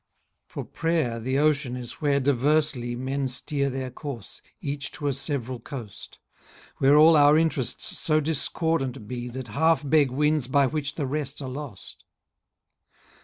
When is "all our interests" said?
6.97-7.99